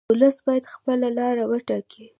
ولس 0.11 0.35
باید 0.45 0.71
خپله 0.73 1.07
لار 1.17 1.35
وټاکي. 1.47 2.05